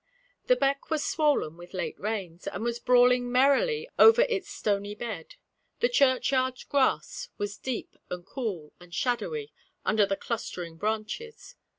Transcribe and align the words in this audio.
The 0.47 0.55
beck 0.55 0.89
was 0.89 1.05
swollen 1.05 1.57
with 1.57 1.75
late 1.75 1.99
rains, 1.99 2.47
and 2.47 2.63
was 2.63 2.79
brawling 2.79 3.31
merrily 3.31 3.87
over 3.99 4.23
its 4.23 4.49
stony 4.49 4.95
bed; 4.95 5.35
the 5.79 5.89
churchyard 5.89 6.57
grass 6.69 7.29
was 7.37 7.55
deep 7.55 7.95
and 8.09 8.25
cool 8.25 8.73
and 8.79 8.91
shadowy 8.95 9.53
under 9.85 10.07
the 10.07 10.17
clustering 10.17 10.77
branches. 10.77 11.55